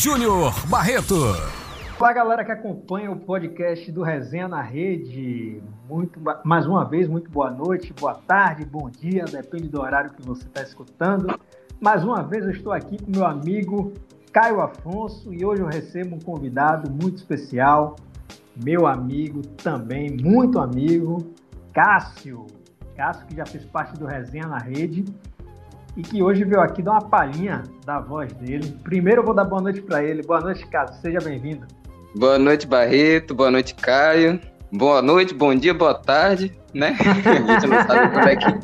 [0.00, 1.16] Júnior Barreto.
[1.98, 5.60] Olá, galera que acompanha o podcast do Resenha na Rede.
[5.88, 10.22] Muito, mais uma vez, muito boa noite, boa tarde, bom dia, depende do horário que
[10.22, 11.36] você está escutando.
[11.80, 13.92] Mais uma vez, eu estou aqui com meu amigo
[14.32, 17.96] Caio Afonso e hoje eu recebo um convidado muito especial,
[18.54, 21.34] meu amigo também, muito amigo,
[21.74, 22.46] Cássio.
[22.96, 25.04] Cássio, que já fez parte do Resenha na Rede
[25.98, 28.72] e que hoje veio aqui dar uma palhinha da voz dele.
[28.84, 30.22] Primeiro eu vou dar boa noite para ele.
[30.22, 31.66] Boa noite, Cássio, seja bem-vindo.
[32.14, 33.34] Boa noite, Barreto.
[33.34, 34.40] Boa noite, Caio.
[34.70, 36.96] Boa noite, bom dia, boa tarde, né?
[37.02, 38.60] A gente não sabe quando é que,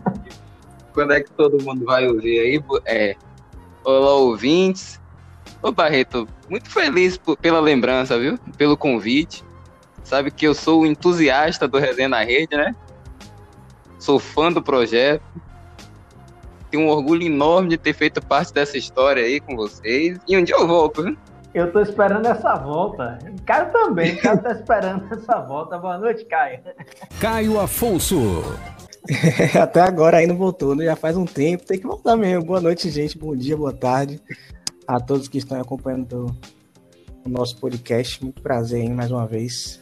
[0.92, 2.62] quando é que todo mundo vai ouvir aí.
[2.86, 3.16] É,
[3.82, 5.00] olá, ouvintes.
[5.60, 8.38] Ô, Barreto, muito feliz pela lembrança, viu?
[8.56, 9.44] Pelo convite.
[10.04, 12.76] Sabe que eu sou entusiasta do Resenha na Rede, né?
[13.98, 15.24] Sou fã do projeto.
[16.74, 20.18] Tenho um orgulho enorme de ter feito parte dessa história aí com vocês.
[20.26, 21.16] E um dia eu volto, viu?
[21.54, 23.16] Eu tô esperando essa volta.
[23.30, 25.78] O Caio também, o Caio tá esperando essa volta.
[25.78, 26.58] Boa noite, Caio.
[27.20, 28.42] Caio Afonso.
[29.62, 30.86] Até agora aí não voltou, né?
[30.86, 32.44] Já faz um tempo, tem que voltar mesmo.
[32.44, 33.16] Boa noite, gente.
[33.16, 34.20] Bom dia, boa tarde
[34.84, 36.36] a todos que estão acompanhando
[37.24, 38.20] o nosso podcast.
[38.20, 39.80] Muito prazer, hein, mais uma vez,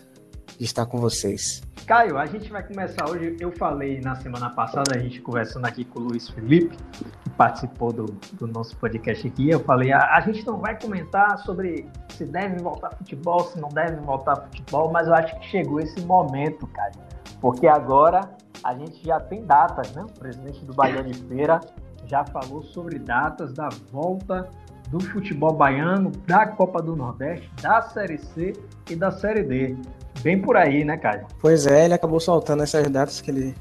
[0.58, 1.62] de estar com vocês.
[1.86, 3.36] Caio, a gente vai começar hoje.
[3.40, 7.92] Eu falei na semana passada, a gente conversando aqui com o Luiz Felipe, que participou
[7.92, 9.50] do, do nosso podcast aqui.
[9.50, 13.68] Eu falei: a, a, gente não vai comentar sobre se deve voltar futebol, se não
[13.68, 16.94] deve voltar futebol, mas eu acho que chegou esse momento, Caio,
[17.40, 18.30] porque agora
[18.62, 20.02] a gente já tem datas, né?
[20.02, 21.60] O presidente do Bahia de Feira
[22.06, 24.48] já falou sobre datas da volta
[24.88, 28.52] do futebol baiano, da Copa do Nordeste, da Série C
[28.90, 29.76] e da Série D.
[30.20, 31.26] Bem por aí, né, Caio?
[31.40, 33.54] Pois é, ele acabou soltando essas datas que ele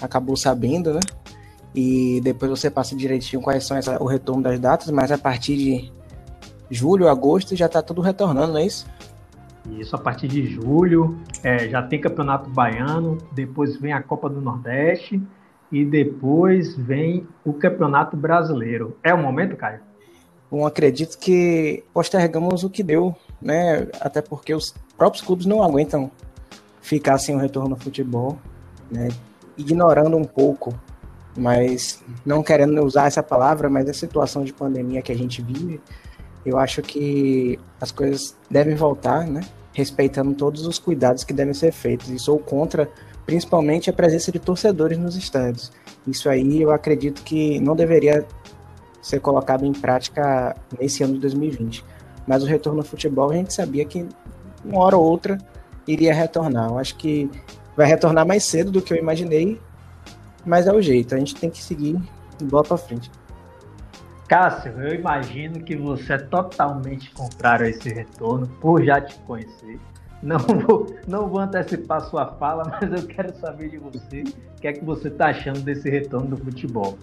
[0.00, 1.00] acabou sabendo, né?
[1.74, 5.56] E depois você passa direitinho quais são essa, o retorno das datas, mas a partir
[5.56, 5.92] de
[6.70, 8.86] julho, agosto já tá tudo retornando, não é isso?
[9.72, 14.40] Isso, a partir de julho é, já tem Campeonato Baiano, depois vem a Copa do
[14.40, 15.20] Nordeste
[15.70, 18.96] e depois vem o Campeonato Brasileiro.
[19.02, 19.80] É o momento, Caio?
[20.50, 23.88] Bom, acredito que postergamos o que deu, né?
[24.00, 26.10] Até porque os próprios clubes não aguentam
[26.80, 28.38] ficar sem o retorno ao futebol,
[28.90, 29.08] né?
[29.56, 30.74] Ignorando um pouco,
[31.36, 35.80] mas não querendo usar essa palavra, mas a situação de pandemia que a gente vive,
[36.44, 39.40] eu acho que as coisas devem voltar, né?
[39.72, 42.08] Respeitando todos os cuidados que devem ser feitos.
[42.08, 42.88] E sou contra,
[43.26, 45.72] principalmente, a presença de torcedores nos estádios.
[46.06, 48.24] Isso aí eu acredito que não deveria
[49.02, 51.84] ser colocado em prática nesse ano de 2020.
[52.26, 54.06] Mas o retorno ao futebol, a gente sabia que
[54.64, 55.38] uma hora ou outra
[55.86, 56.70] iria retornar.
[56.70, 57.30] Eu acho que
[57.76, 59.60] vai retornar mais cedo do que eu imaginei,
[60.44, 61.14] mas é o jeito.
[61.14, 62.00] A gente tem que seguir
[62.40, 63.10] e bola para frente.
[64.28, 69.78] Cássio, eu imagino que você é totalmente contrário a esse retorno, por já te conhecer.
[70.20, 74.66] Não vou, não vou antecipar sua fala, mas eu quero saber de você o que
[74.66, 76.98] é que você está achando desse retorno do futebol.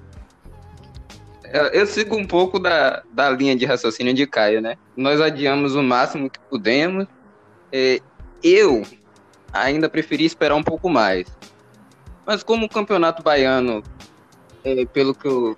[1.53, 4.75] Eu sigo um pouco da, da linha de raciocínio de Caio, né?
[4.97, 7.05] Nós adiamos o máximo que pudemos.
[7.71, 7.99] É,
[8.43, 8.81] eu
[9.51, 11.27] ainda preferi esperar um pouco mais.
[12.25, 13.83] Mas como o campeonato baiano,
[14.63, 15.55] é, pelo que eu,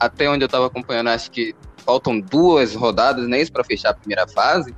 [0.00, 3.90] até onde eu estava acompanhando, acho que faltam duas rodadas, nem né, isso para fechar
[3.90, 4.74] a primeira fase.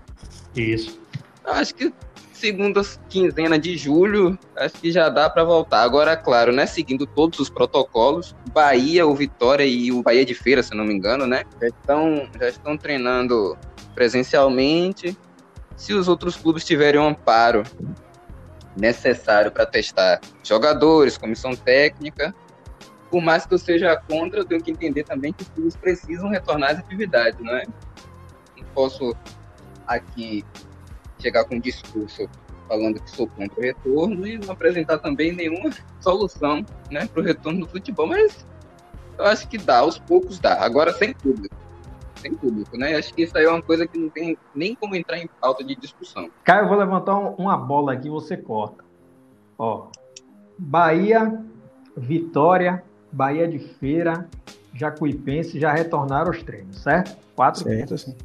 [0.57, 0.99] Isso.
[1.45, 1.95] Acho que
[2.37, 5.83] segunda quinzena de julho, acho que já dá para voltar.
[5.83, 10.63] Agora, claro, né, seguindo todos os protocolos, Bahia, o Vitória e o Bahia de Feira,
[10.63, 13.57] se não me engano, né, já estão, já estão treinando
[13.95, 15.17] presencialmente.
[15.77, 17.63] Se os outros clubes tiverem um amparo
[18.77, 22.35] necessário para testar jogadores, comissão técnica,
[23.11, 26.29] por mais que eu seja contra, eu tenho que entender também que os clubes precisam
[26.29, 27.65] retornar às atividades, não é?
[28.57, 29.15] Não posso
[29.87, 30.45] aqui
[31.19, 32.29] chegar com um discurso
[32.69, 35.71] falando que sou contra o retorno e não apresentar também nenhuma
[36.01, 38.45] solução né, para o retorno do futebol, mas
[39.19, 40.63] eu acho que dá, aos poucos dá.
[40.63, 41.55] Agora sem público.
[42.17, 42.97] Sem público, né?
[42.97, 45.63] Acho que isso aí é uma coisa que não tem nem como entrar em pauta
[45.63, 46.31] de discussão.
[46.45, 48.85] Caio, eu vou levantar uma bola aqui e você corta.
[49.59, 49.89] Ó,
[50.59, 51.45] Bahia,
[51.97, 54.29] Vitória, Bahia de Feira,
[54.75, 57.17] Jacuipense já retornaram aos treinos, certo?
[57.35, 57.63] Quatro.
[57.63, 58.17] Certo, sim.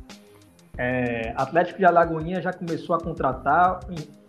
[0.78, 3.82] É, Atlético de Alagoinha já começou a contratar,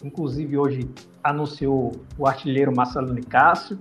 [0.03, 0.91] inclusive hoje
[1.23, 3.79] anunciou o artilheiro Marcelo Nicásio,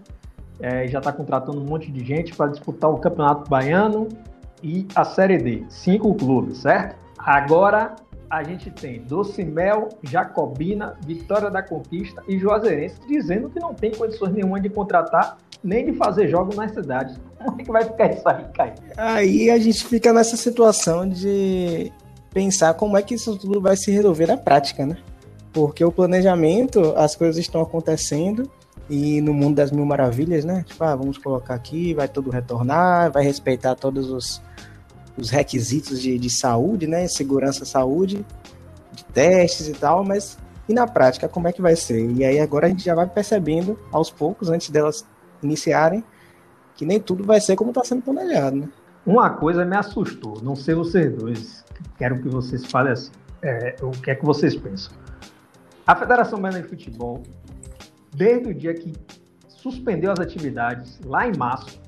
[0.59, 4.07] é, já está contratando um monte de gente para disputar o Campeonato Baiano
[4.61, 5.63] e a Série D.
[5.69, 6.95] Cinco clubes, certo?
[7.17, 7.95] Agora
[8.29, 14.31] a gente tem Docimel, Jacobina, Vitória da Conquista e Juazeirense dizendo que não tem condições
[14.31, 17.19] nenhuma de contratar nem de fazer jogos nas cidades.
[17.43, 18.73] Como é que vai ficar isso aí, Caio?
[18.97, 21.91] Aí a gente fica nessa situação de
[22.33, 24.97] pensar como é que isso tudo vai se resolver na prática, né?
[25.53, 28.49] Porque o planejamento, as coisas estão acontecendo
[28.89, 30.63] e no mundo das mil maravilhas, né?
[30.65, 34.41] Tipo, ah, vamos colocar aqui, vai tudo retornar, vai respeitar todos os,
[35.17, 37.07] os requisitos de, de saúde, né?
[37.07, 38.25] Segurança, saúde,
[38.93, 40.37] de testes e tal, mas
[40.67, 42.09] e na prática, como é que vai ser?
[42.11, 45.05] E aí agora a gente já vai percebendo aos poucos, antes delas
[45.43, 46.03] iniciarem,
[46.75, 48.69] que nem tudo vai ser como está sendo planejado, né?
[49.05, 51.65] Uma coisa me assustou, não sei vocês dois,
[51.97, 53.11] quero que vocês falem assim,
[53.41, 54.93] é, o que é que vocês pensam?
[55.87, 57.23] A Federação Baiana de Futebol,
[58.13, 58.93] desde o dia que
[59.47, 61.81] suspendeu as atividades, lá em março,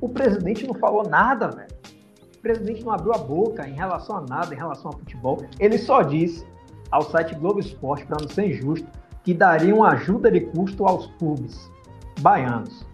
[0.00, 1.70] o presidente não falou nada, velho.
[2.36, 5.42] O presidente não abriu a boca em relação a nada, em relação ao futebol.
[5.58, 6.46] Ele só disse
[6.90, 8.86] ao site Globo Esporte, para não ser injusto,
[9.22, 11.70] que daria uma ajuda de custo aos clubes
[12.20, 12.86] baianos.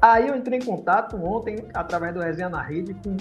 [0.00, 3.16] Aí eu entrei em contato ontem, através do Resenha na Rede, com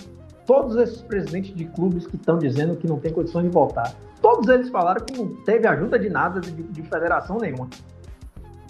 [0.45, 3.93] todos esses presidentes de clubes que estão dizendo que não tem condições de voltar.
[4.21, 7.69] Todos eles falaram que não teve ajuda de nada, de, de federação nenhuma.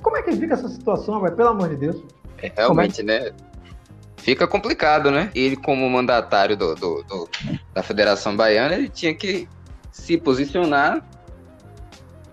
[0.01, 1.35] Como é que fica essa situação, velho?
[1.35, 2.03] Pelo amor de Deus.
[2.41, 3.31] É, realmente, é né?
[4.17, 5.31] Fica complicado, né?
[5.35, 7.29] Ele, como mandatário do, do, do,
[7.73, 9.47] da Federação Baiana, ele tinha que
[9.91, 11.03] se posicionar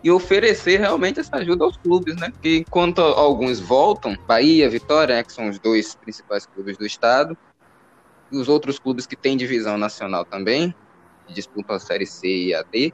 [0.02, 2.31] e oferecer realmente essa ajuda aos clubes, né?
[2.31, 7.37] Porque enquanto alguns voltam, Bahia, Vitória, né, que são os dois principais clubes do estado,
[8.31, 10.75] e os outros clubes que têm divisão nacional também,
[11.26, 12.93] que disputam a Série C e a D,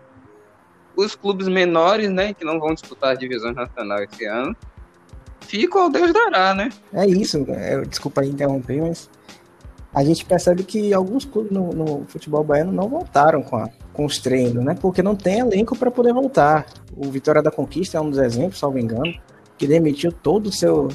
[0.97, 4.55] os clubes menores, né, que não vão disputar divisão nacional esse ano,
[5.41, 6.71] ficam ao Deus dará, né?
[6.93, 9.09] É isso, é, desculpa interromper, mas
[9.95, 14.07] a gente percebe que alguns clubes no, no futebol baiano não voltaram com a com
[14.07, 14.77] os treinos, né?
[14.81, 16.67] Porque não tem elenco para poder voltar.
[16.97, 19.13] O Vitória da Conquista é um dos exemplos, salvo engano,
[19.59, 20.87] que demitiu todo o seu,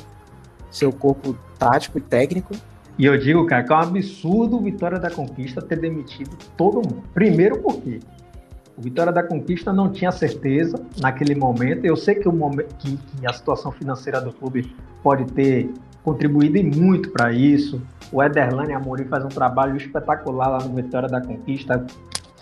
[0.72, 2.56] seu corpo tático e técnico.
[2.98, 6.76] E eu digo, cara, que é um absurdo o Vitória da Conquista ter demitido todo
[6.76, 7.04] mundo.
[7.14, 8.00] Primeiro porque
[8.78, 11.84] o Vitória da Conquista não tinha certeza naquele momento.
[11.84, 14.74] Eu sei que, o momento, que, que a situação financeira do clube
[15.04, 15.70] pode ter
[16.06, 17.82] contribuído e muito para isso.
[18.14, 21.86] O Ederlane Amorim faz um trabalho espetacular lá no Vitória da Conquista,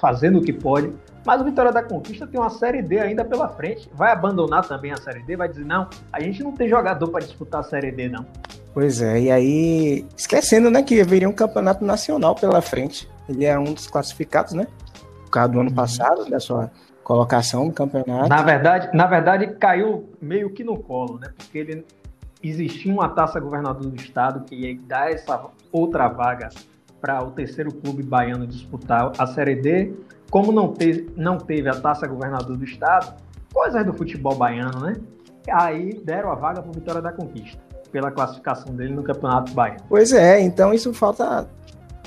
[0.02, 0.92] fazendo o que pode.
[1.24, 3.88] Mas o Vitória da Conquista tem uma Série D ainda pela frente.
[3.94, 5.38] Vai abandonar também a Série D?
[5.38, 8.26] Vai dizer, não, a gente não tem jogador para disputar a Série D, não.
[8.74, 13.08] Pois é, e aí, esquecendo, né, que haveria um campeonato nacional pela frente.
[13.30, 14.66] Ele é um dos classificados, né?
[15.26, 15.76] Por causa do ano uhum.
[15.76, 16.72] passado, da sua
[17.04, 18.28] colocação no campeonato.
[18.28, 21.32] Na verdade, na verdade, caiu meio que no colo, né?
[21.38, 21.86] Porque ele
[22.42, 25.40] existia uma taça governador do estado que ia dar essa
[25.72, 26.50] outra vaga
[27.02, 29.94] para o terceiro clube baiano disputar a Série D.
[30.30, 33.14] Como não teve, não teve a taça governador do estado,
[33.52, 34.96] coisas do futebol baiano, né?
[35.52, 37.60] Aí deram a vaga para Vitória da Conquista,
[37.92, 39.82] pela classificação dele no Campeonato Baiano.
[39.90, 41.50] Pois é, então isso falta.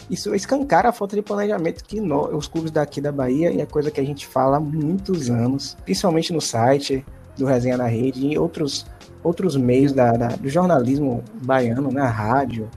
[0.09, 3.67] Isso escancara a falta de planejamento que nós, os clubes daqui da Bahia, e é
[3.67, 7.05] coisa que a gente fala há muitos anos, principalmente no site
[7.37, 8.87] do Resenha na Rede e em outros,
[9.23, 12.69] outros meios da, da, do jornalismo baiano, na rádio,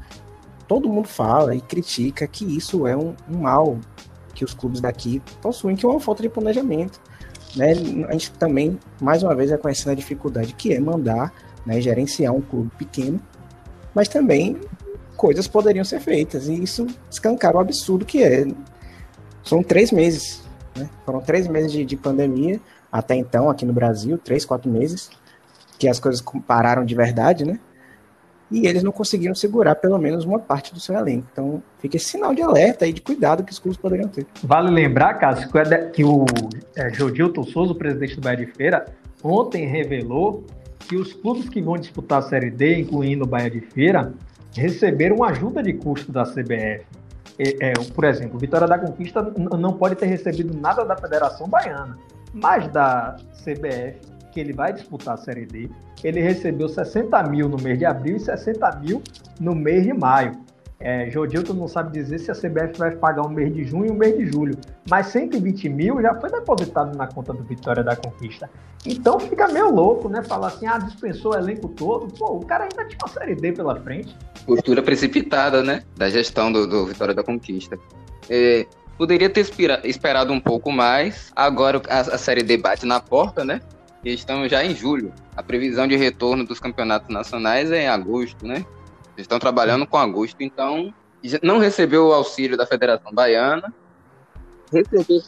[0.68, 3.78] todo mundo fala e critica que isso é um, um mal
[4.33, 7.00] que os clubes daqui possuem, que é uma falta de planejamento.
[7.56, 7.71] Né?
[8.07, 11.33] A gente também, mais uma vez, reconhecendo a dificuldade que é mandar,
[11.66, 13.19] né, gerenciar um clube pequeno,
[13.95, 14.59] mas também
[15.16, 18.45] coisas poderiam ser feitas, e isso escancara o absurdo que é.
[19.44, 20.44] São três meses,
[20.76, 20.90] né?
[21.06, 25.09] foram três meses de, de pandemia, até então, aqui no Brasil, três, quatro meses,
[25.80, 27.59] que as coisas pararam de verdade, né?
[28.49, 31.27] E eles não conseguiram segurar pelo menos uma parte do seu elenco.
[31.31, 34.25] Então fica esse sinal de alerta e de cuidado que os clubes poderiam ter.
[34.44, 35.49] Vale lembrar, Cássio,
[35.94, 36.25] que o
[36.75, 38.85] é, Jodilton Souza, o presidente do Bahia de Feira,
[39.23, 40.45] ontem revelou
[40.87, 44.13] que os clubes que vão disputar a Série D, incluindo o Bahia de Feira,
[44.56, 46.85] receberam ajuda de custo da CBF.
[47.39, 51.97] É, é, por exemplo, Vitória da Conquista não pode ter recebido nada da Federação Baiana,
[52.33, 55.67] mas da CBF que ele vai disputar a Série D,
[56.03, 59.01] ele recebeu 60 mil no mês de abril e 60 mil
[59.39, 60.33] no mês de maio.
[60.79, 63.89] É, Jodilton não sabe dizer se a CBF vai pagar o mês de junho e
[63.89, 64.56] o mês de julho,
[64.87, 68.47] mas 120 mil já foi depositado na conta do Vitória da Conquista.
[68.85, 70.21] Então fica meio louco, né?
[70.21, 72.13] Falar assim, ah, dispensou o elenco todo.
[72.13, 74.15] Pô, o cara ainda tinha uma Série D pela frente.
[74.45, 75.81] Postura precipitada, né?
[75.95, 77.75] Da gestão do, do Vitória da Conquista.
[78.29, 78.67] É,
[78.99, 79.49] poderia ter
[79.83, 81.31] esperado um pouco mais.
[81.35, 83.61] Agora a, a Série D bate na porta, né?
[84.04, 85.13] E estamos já em julho.
[85.35, 88.66] A previsão de retorno dos campeonatos nacionais é em agosto, né?
[89.16, 90.94] Eles estão trabalhando com agosto, então
[91.42, 93.73] não recebeu o auxílio da Federação Baiana,
[94.71, 95.21] recebeu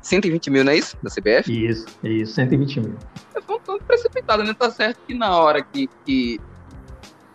[0.00, 0.96] 120 mil, não é isso?
[1.02, 1.66] Da CBF?
[1.66, 2.96] Isso, isso, 120 mil.
[3.34, 4.54] É um tanto precipitado, né?
[4.54, 6.40] Tá certo que na hora que, que,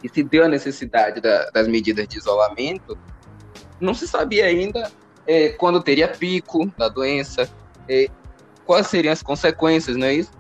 [0.02, 2.98] que se deu a necessidade da, das medidas de isolamento,
[3.80, 4.92] não se sabia ainda
[5.26, 7.50] é, quando teria pico da doença,
[7.88, 8.10] é,
[8.66, 10.32] quais seriam as consequências, não é isso?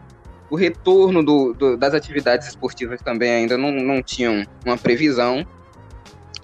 [0.51, 5.48] O retorno do, do, das atividades esportivas também ainda não, não tinham uma previsão,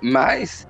[0.01, 0.65] mas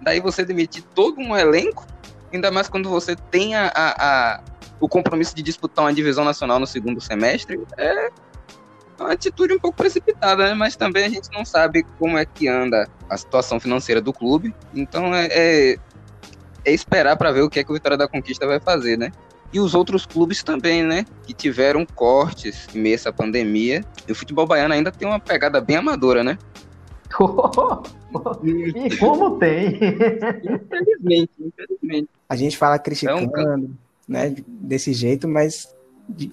[0.00, 1.84] daí você demitir todo um elenco,
[2.32, 4.40] ainda mais quando você tem a, a, a
[4.78, 8.10] o compromisso de disputar uma divisão nacional no segundo semestre, é
[8.98, 10.54] uma atitude um pouco precipitada, né?
[10.54, 14.54] Mas também a gente não sabe como é que anda a situação financeira do clube.
[14.74, 15.76] Então é, é,
[16.64, 19.12] é esperar para ver o que é que o Vitória da Conquista vai fazer, né?
[19.52, 21.04] E os outros clubes também, né?
[21.26, 23.84] Que tiveram cortes em meio a essa pandemia.
[24.08, 26.38] E o futebol baiano ainda tem uma pegada bem amadora, né?
[28.42, 29.78] e como tem?
[30.42, 32.08] infelizmente, infelizmente.
[32.28, 33.70] A gente fala criticando, é um...
[34.08, 34.34] né?
[34.46, 35.74] Desse jeito, mas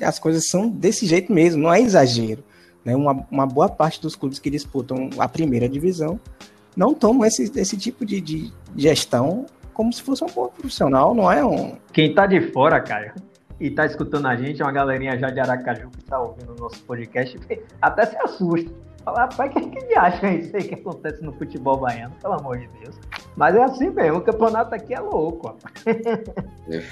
[0.02, 2.44] as coisas são desse jeito mesmo, não é exagero.
[2.84, 2.96] Né?
[2.96, 6.20] Uma, uma boa parte dos clubes que disputam a primeira divisão
[6.76, 9.46] não tomam esse, esse tipo de, de gestão
[9.80, 11.78] como se fosse um bom profissional, não é um.
[11.94, 13.14] Quem tá de fora, Caio,
[13.62, 16.60] e tá escutando a gente, é uma galerinha já de Aracaju que tá ouvindo o
[16.60, 17.40] nosso podcast,
[17.82, 18.70] até se assusta.
[19.06, 22.58] Fala, rapaz, que, que acha é isso aí que acontece no futebol baiano, pelo amor
[22.58, 23.00] de Deus.
[23.38, 25.70] Mas é assim mesmo, o campeonato aqui é louco, ó.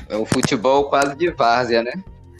[0.08, 1.92] É o futebol quase de várzea, né?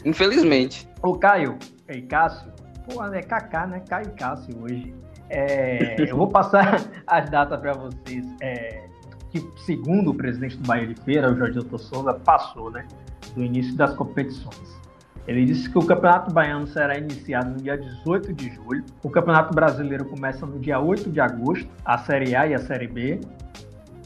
[0.02, 0.88] Infelizmente.
[1.02, 1.58] O Caio
[1.90, 2.50] e Cássio,
[2.88, 3.82] Pô, é Kaká, né?
[3.86, 4.94] Caio Cássio hoje.
[5.28, 8.24] É, eu vou passar as datas para vocês.
[8.40, 8.87] É,
[9.30, 12.86] que segundo o presidente do Bahia de Feira, o Jorge Souza, passou, né?
[13.34, 14.78] Do início das competições.
[15.26, 18.82] Ele disse que o Campeonato Baiano será iniciado no dia 18 de julho.
[19.02, 22.86] O Campeonato Brasileiro começa no dia 8 de agosto, a Série A e a Série
[22.86, 23.20] B.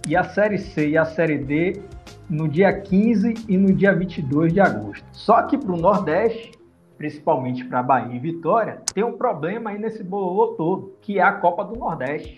[0.09, 1.81] E a Série C e a Série D
[2.29, 5.05] no dia 15 e no dia 22 de agosto.
[5.13, 6.53] Só que para o Nordeste,
[6.99, 11.33] principalmente para Bahia e Vitória, tem um problema aí nesse bololô todo, que é a
[11.33, 12.37] Copa do Nordeste.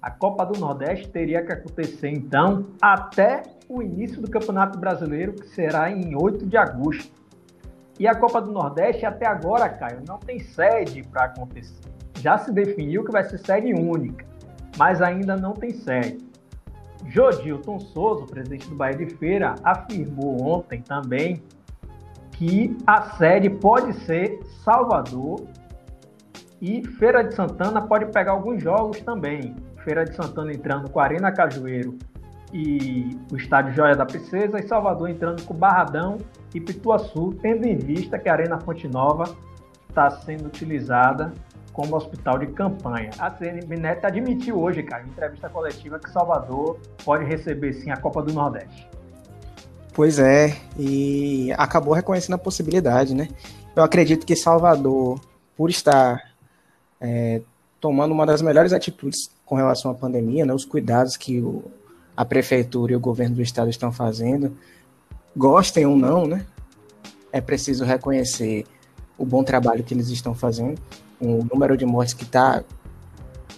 [0.00, 5.48] A Copa do Nordeste teria que acontecer então até o início do Campeonato Brasileiro, que
[5.48, 7.12] será em 8 de agosto.
[7.98, 11.88] E a Copa do Nordeste até agora, Caio, não tem sede para acontecer.
[12.20, 14.24] Já se definiu que vai ser sede única,
[14.76, 16.18] mas ainda não tem sede.
[17.06, 21.42] Jodilton Souza, presidente do Bahia de Feira, afirmou ontem também
[22.32, 25.44] que a sede pode ser Salvador
[26.60, 29.54] e Feira de Santana pode pegar alguns jogos também.
[29.88, 31.98] Feira de Santana entrando com Arena Cajueiro
[32.52, 36.18] e o estádio Joia da Princesa, e Salvador entrando com Barradão
[36.54, 39.34] e Pituaçu, tendo em vista que a Arena Fonte Nova
[39.88, 41.32] está sendo utilizada
[41.72, 43.08] como hospital de campanha.
[43.18, 48.22] A CNBNet admitiu hoje, cara, em entrevista coletiva, que Salvador pode receber sim a Copa
[48.22, 48.86] do Nordeste.
[49.94, 53.28] Pois é, e acabou reconhecendo a possibilidade, né?
[53.74, 55.18] Eu acredito que Salvador,
[55.56, 56.20] por estar
[57.00, 57.40] é,
[57.80, 61.64] tomando uma das melhores atitudes com relação à pandemia, né, os cuidados que o,
[62.16, 64.56] a prefeitura e o governo do estado estão fazendo,
[65.36, 66.44] gostem ou não, né?
[67.32, 68.66] É preciso reconhecer
[69.16, 70.80] o bom trabalho que eles estão fazendo.
[71.20, 72.64] O número de mortes que está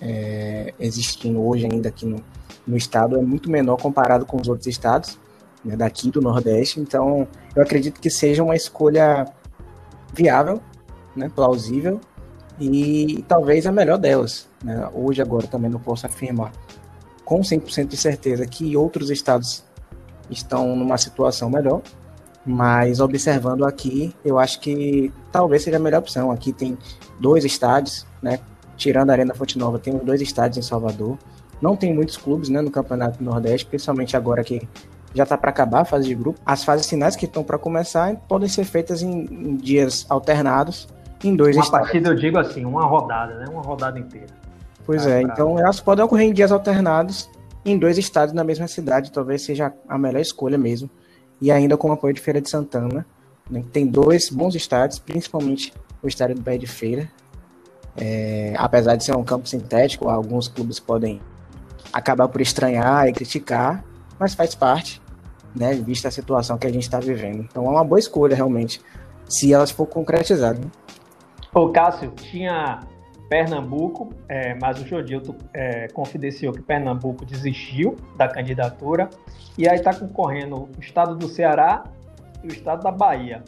[0.00, 2.22] é, existindo hoje ainda aqui no,
[2.66, 5.18] no estado é muito menor comparado com os outros estados
[5.64, 6.80] né, daqui do Nordeste.
[6.80, 9.26] Então, eu acredito que seja uma escolha
[10.12, 10.60] viável,
[11.14, 12.00] né, plausível
[12.60, 14.46] e talvez a melhor delas.
[14.62, 14.88] Né?
[14.92, 16.52] Hoje, agora, também não posso afirmar
[17.24, 19.64] com 100% de certeza que outros estados
[20.28, 21.80] estão numa situação melhor,
[22.44, 26.30] mas observando aqui, eu acho que talvez seja a melhor opção.
[26.30, 26.76] Aqui tem
[27.18, 28.40] dois estádios, né?
[28.76, 31.18] Tirando a Arena Fonte Nova, tem dois estádios em Salvador.
[31.60, 34.66] Não tem muitos clubes né, no Campeonato Nordeste, principalmente agora que
[35.14, 36.40] já está para acabar a fase de grupo.
[36.44, 40.88] As fases finais que estão para começar podem ser feitas em, em, dias alternados
[41.22, 43.46] em dois uma partida, eu digo assim, uma rodada, né?
[43.50, 44.28] Uma rodada inteira.
[44.86, 45.32] Pois é, pra...
[45.32, 47.28] então elas podem ocorrer em dias alternados
[47.64, 50.88] em dois estádios na mesma cidade, talvez seja a melhor escolha mesmo.
[51.40, 53.06] E ainda com o apoio de Feira de Santana,
[53.50, 53.64] né?
[53.72, 55.72] tem dois bons estádios, principalmente
[56.02, 57.10] o estádio do Pé de Feira.
[57.96, 61.20] É, apesar de ser um campo sintético, alguns clubes podem
[61.92, 63.84] acabar por estranhar e criticar,
[64.18, 65.02] mas faz parte,
[65.54, 67.40] né, vista a situação que a gente está vivendo.
[67.40, 68.80] Então é uma boa escolha, realmente,
[69.28, 70.60] se elas for concretizadas.
[70.60, 70.70] Né?
[71.52, 72.80] Ô, Cássio, tinha
[73.28, 79.08] Pernambuco, é, mas o Jodilton é, confidenciou que Pernambuco desistiu da candidatura
[79.58, 81.84] e aí está concorrendo o estado do Ceará
[82.42, 83.42] e o estado da Bahia.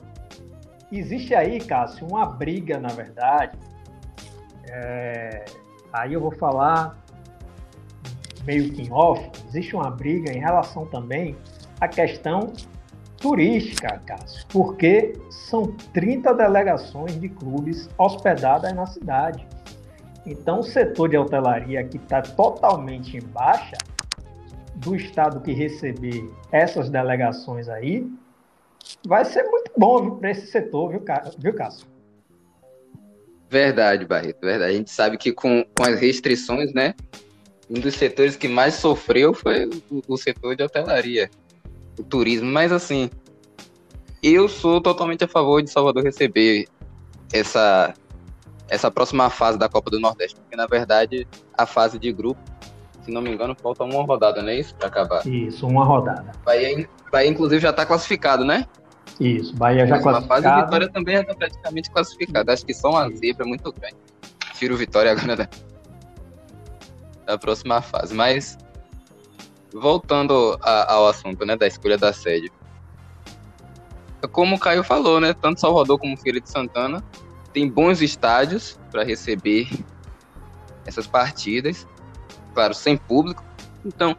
[0.90, 3.56] Existe aí, Cássio, uma briga, na verdade.
[4.68, 5.44] É,
[5.92, 6.96] aí eu vou falar
[8.44, 11.36] meio que em off, existe uma briga em relação também
[11.80, 12.52] à questão
[13.22, 19.46] turística, Cássio, porque são 30 delegações de clubes hospedadas na cidade.
[20.26, 23.78] Então, o setor de hotelaria que está totalmente em baixa
[24.74, 28.10] do estado que receber essas delegações aí,
[29.06, 31.04] vai ser muito bom para esse setor, viu,
[31.38, 31.86] viu Cássio?
[33.48, 34.72] Verdade, Barreto, verdade.
[34.72, 36.94] A gente sabe que com, com as restrições, né?
[37.70, 41.30] Um dos setores que mais sofreu foi o, o setor de hotelaria,
[41.98, 42.50] o turismo.
[42.50, 43.10] Mas assim,
[44.22, 46.66] eu sou totalmente a favor de Salvador receber
[47.32, 47.94] essa,
[48.68, 52.40] essa próxima fase da Copa do Nordeste, porque na verdade a fase de grupo,
[53.02, 54.74] se não me engano, falta uma rodada, não é isso?
[54.76, 55.26] Para acabar.
[55.26, 56.30] Isso, uma rodada.
[56.44, 58.66] Bahia, Bahia inclusive, já está classificado, né?
[59.18, 60.42] Isso, Bahia já classificado.
[60.42, 62.52] fase a Vitória também já está praticamente classificada.
[62.52, 63.96] Acho que só uma zebra muito grande.
[64.54, 65.48] Tiro Vitória agora da,
[67.26, 68.14] da próxima fase.
[68.14, 68.56] Mas,
[69.72, 72.50] voltando a, ao assunto né, da escolha da sede.
[74.30, 75.34] Como o Caio falou, né?
[75.34, 77.02] Tanto Salvador como Feira de Santana
[77.52, 79.68] tem bons estádios para receber
[80.86, 81.86] essas partidas.
[82.54, 83.42] Claro, sem público.
[83.84, 84.16] Então,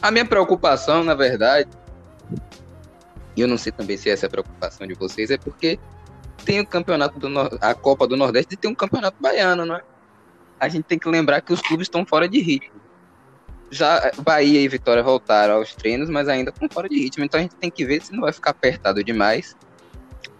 [0.00, 1.68] a minha preocupação, na verdade,
[3.36, 5.78] e eu não sei também se essa é a preocupação de vocês, é porque
[6.44, 7.28] tem o campeonato do
[7.60, 9.82] a Copa do Nordeste e tem um campeonato baiano, não é?
[10.58, 12.77] A gente tem que lembrar que os clubes estão fora de ritmo.
[13.70, 17.24] Já Bahia e Vitória voltaram aos treinos, mas ainda estão fora de ritmo.
[17.24, 19.56] Então a gente tem que ver se não vai ficar apertado demais.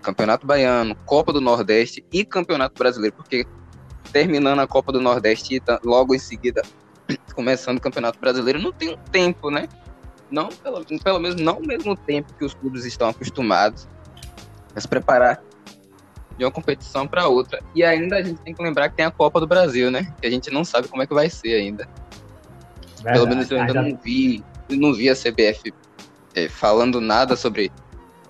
[0.03, 3.47] Campeonato Baiano, Copa do Nordeste e Campeonato Brasileiro, porque
[4.13, 6.63] terminando a Copa do Nordeste e logo em seguida
[7.35, 9.69] começando o Campeonato Brasileiro, não tem um tempo, né?
[10.31, 13.89] não pelo, pelo menos não ao mesmo tempo que os clubes estão acostumados
[14.75, 15.43] a se preparar
[16.37, 17.61] de uma competição para outra.
[17.75, 20.15] E ainda a gente tem que lembrar que tem a Copa do Brasil, né?
[20.21, 21.89] Que a gente não sabe como é que vai ser ainda.
[23.03, 23.91] Verdade, pelo menos eu ainda, ainda...
[23.91, 25.73] não vi, não vi a CBF
[26.35, 27.71] é, falando nada sobre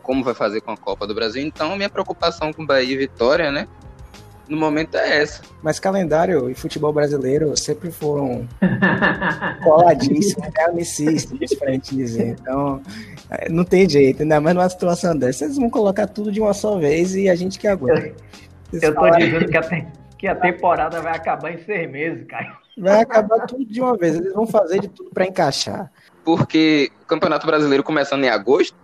[0.02, 1.42] como vai fazer com a Copa do Brasil.
[1.42, 3.68] Então, minha preocupação com Bahia e Vitória, né?
[4.48, 5.42] no momento é essa.
[5.62, 8.48] Mas calendário e futebol brasileiro sempre foram
[9.62, 12.36] coladíssimos, carnicistas, pra gente dizer.
[12.40, 12.80] Então,
[13.30, 15.44] é, não tem jeito, ainda mais numa situação dessa.
[15.44, 18.14] Eles vão colocar tudo de uma só vez e a gente que aguenta.
[18.72, 19.86] Eu, eu tô dizendo que a,
[20.18, 22.56] que a temporada vai acabar em seis meses, cara.
[22.78, 24.14] Vai acabar tudo de uma vez.
[24.14, 25.90] Eles vão fazer de tudo para encaixar.
[26.24, 28.76] Porque o Campeonato Brasileiro começando em agosto,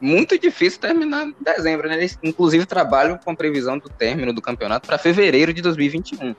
[0.00, 1.96] muito difícil terminar em dezembro, né?
[1.96, 6.34] Eles, inclusive, trabalham com previsão do término do campeonato para fevereiro de 2021.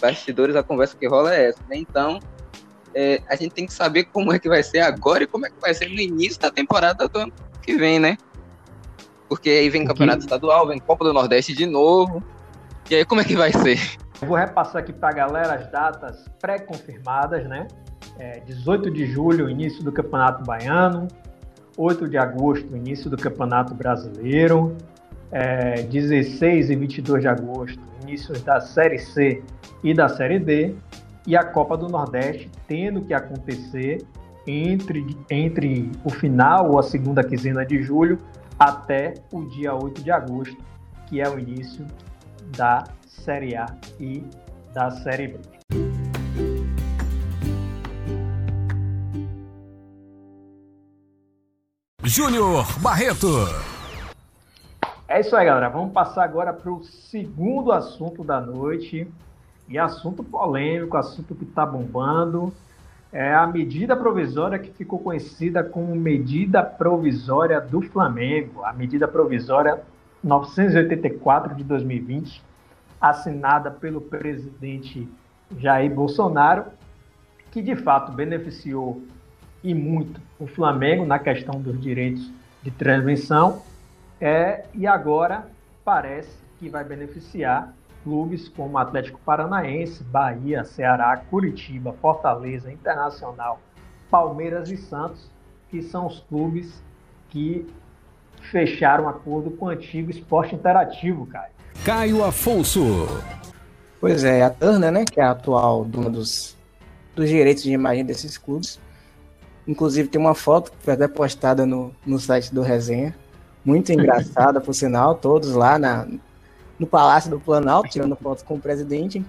[0.00, 1.76] Bastidores, a conversa que rola é essa, né?
[1.76, 2.20] Então,
[2.94, 5.50] é, a gente tem que saber como é que vai ser agora e como é
[5.50, 8.16] que vai ser no início da temporada do ano que vem, né?
[9.28, 12.22] Porque aí vem campeonato estadual, vem Copa do Nordeste de novo.
[12.88, 13.80] E aí, como é que vai ser?
[14.20, 17.66] Eu vou repassar aqui para a galera as datas pré-confirmadas, né?
[18.18, 21.08] É, 18 de julho, início do Campeonato Baiano.
[21.76, 24.76] 8 de agosto, início do Campeonato Brasileiro.
[25.32, 29.42] É, 16 e 22 de agosto, início da Série C
[29.82, 30.74] e da Série D.
[31.26, 33.98] E a Copa do Nordeste tendo que acontecer
[34.46, 38.18] entre, entre o final ou a segunda quinzena de julho
[38.58, 40.56] até o dia 8 de agosto,
[41.06, 41.84] que é o início
[42.56, 42.84] da
[43.22, 43.66] Série A
[43.98, 44.22] e
[44.74, 45.38] da Série B.
[52.02, 53.28] Júnior Barreto.
[55.08, 55.68] É isso aí, galera.
[55.68, 59.08] Vamos passar agora para o segundo assunto da noite.
[59.68, 62.52] E assunto polêmico, assunto que está bombando.
[63.10, 68.62] É a medida provisória que ficou conhecida como medida provisória do Flamengo.
[68.64, 69.80] A medida provisória
[70.22, 72.42] 984 de 2020,
[73.08, 75.08] assinada pelo presidente
[75.58, 76.66] Jair Bolsonaro,
[77.50, 79.02] que de fato beneficiou
[79.62, 82.30] e muito o Flamengo na questão dos direitos
[82.62, 83.62] de transmissão.
[84.20, 85.46] É, e agora
[85.84, 93.60] parece que vai beneficiar clubes como Atlético Paranaense, Bahia, Ceará, Curitiba, Fortaleza, Internacional,
[94.10, 95.30] Palmeiras e Santos,
[95.70, 96.82] que são os clubes
[97.28, 97.66] que
[98.50, 101.53] fecharam acordo com o antigo esporte interativo, Caio.
[101.84, 103.06] Caio Afonso.
[104.00, 106.56] Pois é, a Turner, né, que é a atual dona dos,
[107.14, 108.78] dos direitos de imagem desses clubes,
[109.66, 113.14] Inclusive tem uma foto que foi até postada no, no site do Resenha.
[113.64, 116.06] Muito engraçada, por sinal, todos lá na,
[116.78, 119.24] no Palácio do Planalto, tirando foto com o presidente,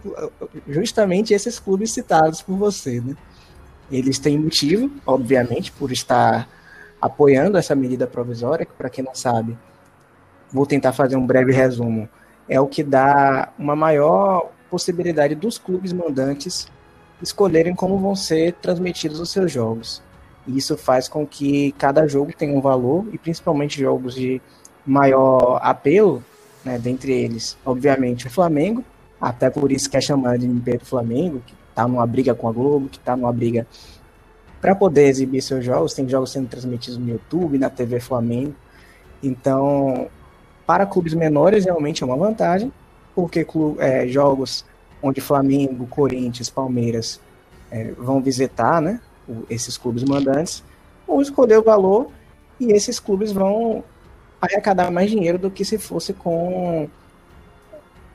[0.68, 3.16] justamente esses clubes citados por você, né?
[3.90, 6.50] Eles têm motivo, obviamente, por estar
[7.02, 9.58] apoiando essa medida provisória, que para quem não sabe,
[10.52, 12.10] vou tentar fazer um breve resumo,
[12.48, 16.68] é o que dá uma maior possibilidade dos clubes mandantes
[17.22, 20.02] escolherem como vão ser transmitidos os seus jogos.
[20.48, 24.42] E isso faz com que cada jogo tenha um valor, e principalmente jogos de
[24.86, 26.24] maior apelo,
[26.64, 28.84] né, dentre eles, obviamente, o Flamengo,
[29.20, 32.52] até por isso que é chamado de Império Flamengo, que está numa briga com a
[32.52, 33.66] Globo, que está numa briga
[34.62, 35.94] para poder exibir seus jogos.
[35.94, 38.54] Tem jogos sendo transmitidos no YouTube, na TV Flamengo.
[39.22, 40.08] Então,
[40.66, 42.72] para clubes menores, realmente é uma vantagem,
[43.14, 43.46] porque
[43.80, 44.66] é, jogos
[45.02, 47.20] onde Flamengo, Corinthians, Palmeiras
[47.70, 49.00] é, vão visitar né,
[49.50, 50.64] esses clubes mandantes,
[51.08, 52.10] vão escolher o valor
[52.60, 53.84] e esses clubes vão
[54.42, 56.90] arrecadar mais dinheiro do que se fosse com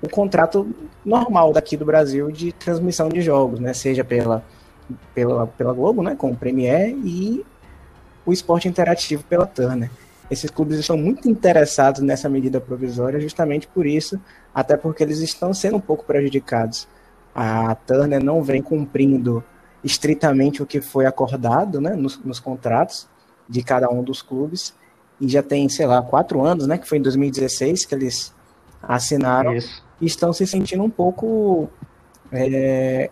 [0.02, 0.68] o contrato
[1.04, 3.74] normal daqui do Brasil de transmissão de jogos, né?
[3.74, 4.42] Seja pela,
[5.14, 6.14] pela, pela Globo, né?
[6.16, 7.44] Com o Premier e
[8.24, 9.90] o esporte interativo pela Turner.
[10.30, 14.20] Esses clubes estão muito interessados nessa medida provisória justamente por isso,
[14.54, 16.86] até porque eles estão sendo um pouco prejudicados.
[17.34, 19.42] A Turner não vem cumprindo
[19.82, 23.08] estritamente o que foi acordado né, nos, nos contratos
[23.48, 24.74] de cada um dos clubes,
[25.20, 26.78] e já tem, sei lá, quatro anos, né?
[26.78, 28.34] Que foi em 2016 que eles
[28.82, 29.54] assinaram.
[29.54, 29.84] Isso.
[30.00, 31.68] E estão se sentindo um pouco.
[32.32, 33.10] É,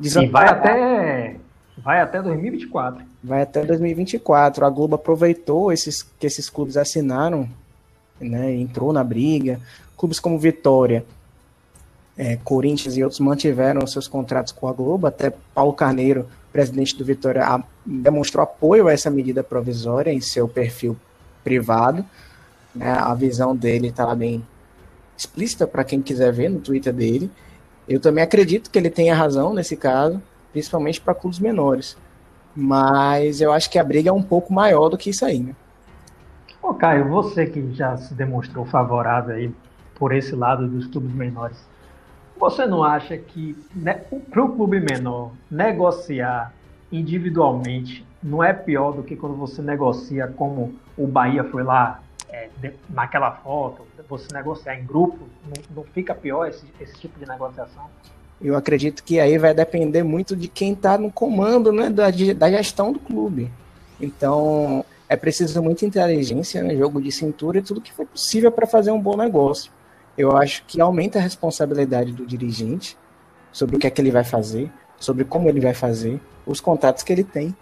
[0.00, 1.36] e vai até,
[1.78, 3.04] vai até 2024.
[3.26, 4.64] Vai até 2024.
[4.64, 7.48] A Globo aproveitou esses, que esses clubes assinaram,
[8.20, 8.54] né?
[8.54, 9.60] Entrou na briga.
[9.98, 11.04] Clubes como Vitória,
[12.16, 15.08] é, Corinthians e outros mantiveram seus contratos com a Globo.
[15.08, 20.46] Até Paulo Carneiro, presidente do Vitória, a, demonstrou apoio a essa medida provisória em seu
[20.46, 20.96] perfil
[21.42, 22.04] privado.
[22.72, 24.46] Né, a visão dele está bem
[25.18, 27.28] explícita para quem quiser ver no Twitter dele.
[27.88, 31.96] Eu também acredito que ele tenha razão nesse caso, principalmente para clubes menores.
[32.56, 35.54] Mas eu acho que a briga é um pouco maior do que isso aí, né?
[36.62, 39.52] Ô, Caio, você que já se demonstrou favorável aí
[39.94, 41.58] por esse lado dos clubes menores,
[42.38, 43.94] você não acha que né,
[44.30, 46.52] para o clube menor negociar
[46.90, 52.48] individualmente não é pior do que quando você negocia como o Bahia foi lá é,
[52.60, 57.26] de, naquela foto, você negociar em grupo, não, não fica pior esse, esse, tipo de
[57.26, 57.88] negociação?
[58.40, 62.50] Eu acredito que aí vai depender muito de quem está no comando né, da, da
[62.50, 63.50] gestão do clube.
[64.00, 68.66] Então, é preciso muita inteligência, né, jogo de cintura e tudo que for possível para
[68.66, 69.72] fazer um bom negócio.
[70.18, 72.96] Eu acho que aumenta a responsabilidade do dirigente
[73.52, 77.02] sobre o que é que ele vai fazer, sobre como ele vai fazer, os contatos
[77.02, 77.54] que ele tem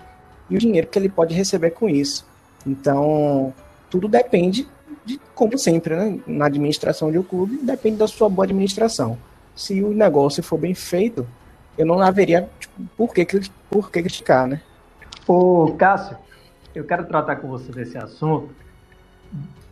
[0.50, 2.26] e o dinheiro que ele pode receber com isso.
[2.66, 3.52] Então,
[3.90, 4.66] tudo depende
[5.04, 6.18] de, como sempre, né?
[6.26, 9.18] na administração de um clube, depende da sua boa administração.
[9.54, 11.26] Se o negócio for bem feito,
[11.78, 13.26] eu não haveria tipo, por, que,
[13.70, 14.60] por que criticar, né?
[15.26, 16.16] Ô, Cássio,
[16.74, 18.50] eu quero tratar com você desse assunto.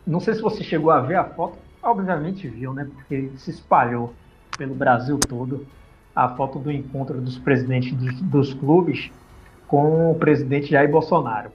[0.07, 2.89] Não sei se você chegou a ver a foto, obviamente viu, né?
[2.93, 4.15] Porque se espalhou
[4.57, 5.67] pelo Brasil todo
[6.15, 9.11] a foto do encontro dos presidentes dos, dos clubes
[9.67, 11.51] com o presidente Jair Bolsonaro.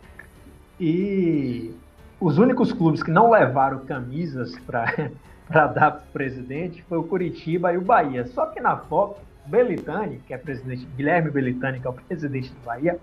[0.79, 1.73] E
[2.19, 5.11] os únicos clubes que não levaram camisas para
[5.49, 8.25] dar para o presidente foi o Curitiba e o Bahia.
[8.27, 12.65] Só que na foto, Belitani, que é presidente, Guilherme Belitani, que é o presidente do
[12.65, 12.99] Bahia,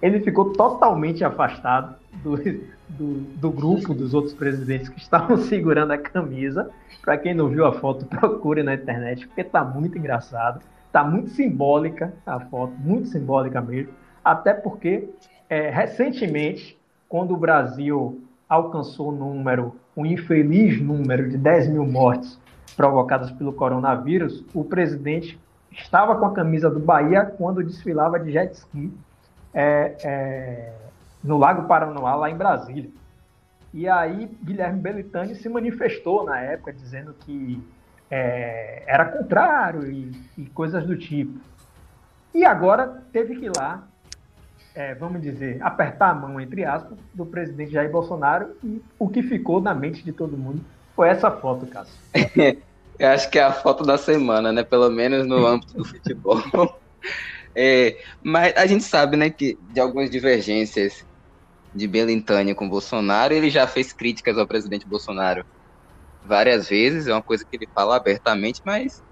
[0.00, 2.36] ele ficou totalmente afastado do,
[2.88, 6.70] do, do grupo dos outros presidentes que estavam segurando a camisa.
[7.02, 10.60] Para quem não viu a foto, procure na internet, porque está muito engraçado.
[10.86, 13.92] Está muito simbólica a foto, muito simbólica mesmo.
[14.24, 15.08] Até porque,
[15.48, 16.78] é, recentemente,
[17.08, 22.38] quando o Brasil alcançou o número, um infeliz número de 10 mil mortes
[22.76, 25.38] provocadas pelo coronavírus, o presidente
[25.70, 28.92] estava com a camisa do Bahia quando desfilava de jet ski
[29.52, 30.72] é, é,
[31.22, 32.90] no Lago Paranoá, lá em Brasília.
[33.72, 37.62] E aí Guilherme Belitani se manifestou na época dizendo que
[38.10, 41.40] é, era contrário e, e, coisas do tipo.
[42.34, 43.86] E agora teve que ir lá
[44.74, 49.22] é, vamos dizer, apertar a mão, entre aspas, do presidente Jair Bolsonaro e o que
[49.22, 51.94] ficou na mente de todo mundo foi essa foto, Cássio.
[52.98, 54.62] Eu acho que é a foto da semana, né?
[54.62, 56.40] Pelo menos no âmbito do futebol.
[57.54, 61.04] É, mas a gente sabe, né, que de algumas divergências
[61.74, 65.44] de Belintânia com Bolsonaro, ele já fez críticas ao presidente Bolsonaro
[66.24, 69.02] várias vezes, é uma coisa que ele fala abertamente, mas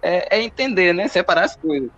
[0.00, 1.08] é, é entender, né?
[1.08, 1.90] Separar as coisas.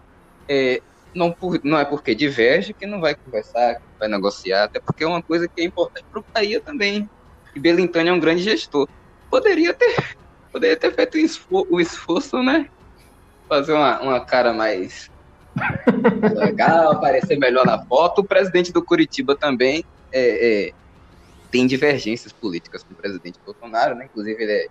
[0.49, 0.81] É,
[1.15, 5.05] não, por, não é porque diverge que não vai conversar, que vai negociar, até porque
[5.05, 7.09] é uma coisa que é importante para o Bahia também.
[7.55, 8.89] E Belintani é um grande gestor.
[9.31, 10.17] Poderia ter,
[10.51, 12.69] poderia ter feito o esforço, o esforço né?
[13.49, 15.11] Fazer uma, uma cara mais
[16.35, 18.21] legal, aparecer melhor na foto.
[18.21, 20.73] O presidente do Curitiba também é, é,
[21.51, 24.07] tem divergências políticas com o presidente Bolsonaro, né?
[24.07, 24.67] Inclusive, ele é,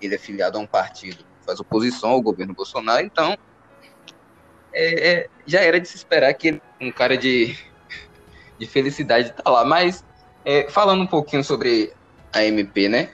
[0.00, 3.36] ele é filiado a um partido que faz oposição ao governo Bolsonaro, então
[4.74, 7.56] é, é, já era de se esperar que um cara de,
[8.58, 9.64] de felicidade tá lá.
[9.64, 10.04] Mas,
[10.44, 11.92] é, falando um pouquinho sobre
[12.32, 13.10] a MP, né?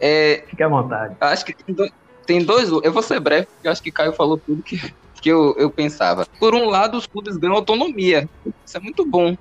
[0.00, 1.16] É, Fique à vontade.
[1.20, 1.92] Acho que tem dois,
[2.26, 2.68] tem dois.
[2.68, 4.92] Eu vou ser breve, porque acho que Caio falou tudo que,
[5.22, 6.26] que eu, eu pensava.
[6.38, 8.28] Por um lado, os clubes ganham autonomia.
[8.64, 9.36] Isso é muito bom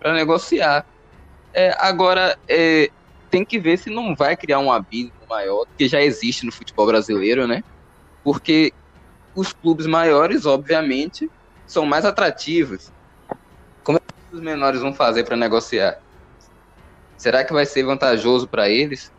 [0.00, 0.86] para negociar.
[1.52, 2.90] É, agora, é,
[3.30, 6.86] tem que ver se não vai criar um abismo maior, que já existe no futebol
[6.86, 7.62] brasileiro, né?
[8.22, 8.72] Porque
[9.34, 11.30] os clubes maiores, obviamente,
[11.66, 12.92] são mais atrativos.
[13.82, 15.98] Como é que os menores vão fazer para negociar?
[17.16, 19.12] Será que vai ser vantajoso para eles?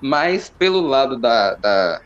[0.00, 2.00] Mas pelo lado da, da,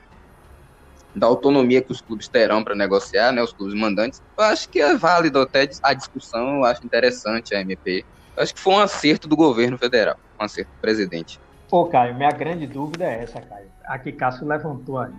[1.14, 4.80] da autonomia que os clubes terão para negociar, né, os clubes mandantes, eu acho que
[4.80, 8.04] é válido até a discussão, eu acho interessante a MP.
[8.36, 11.40] Eu acho que foi um acerto do governo federal, um acerto do presidente.
[11.68, 13.70] Pô, Caio, minha grande dúvida é essa, Caio.
[13.84, 15.12] A que Cássio levantou aí.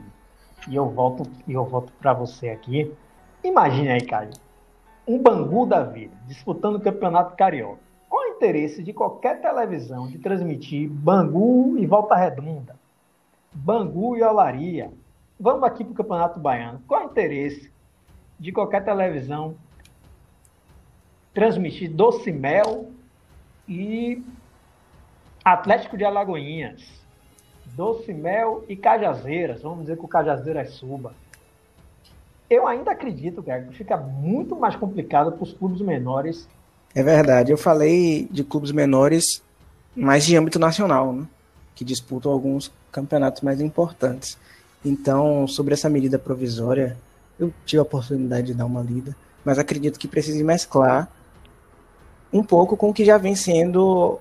[0.67, 2.93] E eu volto, e eu volto para você aqui.
[3.43, 4.31] Imagine aí, Caio,
[5.07, 7.79] um Bangu da vida, disputando o Campeonato Carioca.
[8.09, 12.75] Qual o interesse de qualquer televisão de transmitir Bangu e Volta Redonda?
[13.53, 14.91] Bangu e Olaria,
[15.39, 16.81] Vamos aqui para o Campeonato Baiano.
[16.87, 17.71] Qual o interesse
[18.39, 19.55] de qualquer televisão
[21.31, 22.89] transmitir Doce Mel
[23.67, 24.23] e
[25.45, 27.06] Atlético de Alagoinhas?
[27.77, 29.61] Doce Mel e Cajazeiras.
[29.61, 31.13] Vamos dizer que o Cajazeiras suba.
[32.49, 36.49] Eu ainda acredito, cara, que fica muito mais complicado para os clubes menores.
[36.95, 37.51] É verdade.
[37.51, 39.43] Eu falei de clubes menores
[39.95, 41.27] mais de âmbito nacional, né?
[41.75, 44.39] Que disputam alguns campeonatos mais importantes.
[44.83, 46.97] Então, sobre essa medida provisória,
[47.39, 51.11] eu tive a oportunidade de dar uma lida, mas acredito que precise mesclar
[52.33, 54.19] um pouco com o que já vem sendo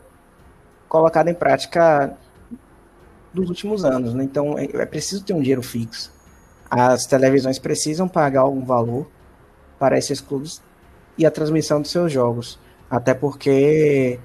[0.88, 2.16] colocado em prática
[3.37, 4.14] dos últimos anos.
[4.14, 4.25] Né?
[4.25, 6.12] Então, é, é preciso ter um dinheiro fixo.
[6.68, 9.07] As televisões precisam pagar algum valor
[9.79, 10.61] para esses clubes
[11.16, 12.59] e a transmissão dos seus jogos.
[12.90, 14.18] Até porque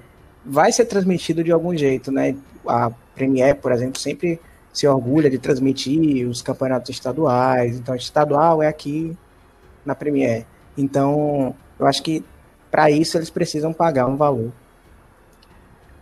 [0.44, 2.34] vai ser transmitido de algum jeito, né?
[2.66, 4.40] A Premier, por exemplo, sempre
[4.72, 7.76] se orgulha de transmitir os campeonatos estaduais.
[7.76, 9.16] Então, estadual é aqui
[9.84, 10.46] na Premier.
[10.76, 12.24] Então, eu acho que
[12.70, 14.50] para isso eles precisam pagar um valor.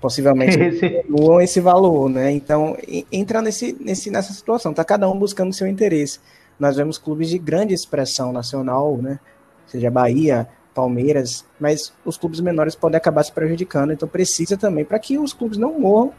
[0.01, 2.31] Possivelmente doam esse valor, né?
[2.33, 2.77] Então,
[3.13, 4.73] entra nesse, nesse, nessa situação.
[4.73, 6.19] Tá cada um buscando seu interesse.
[6.59, 9.19] Nós vemos clubes de grande expressão nacional, né?
[9.67, 13.93] Seja Bahia, Palmeiras, mas os clubes menores podem acabar se prejudicando.
[13.93, 16.13] Então, precisa também para que os clubes não morram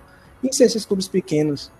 [0.43, 1.71] em ser esses clubes pequenos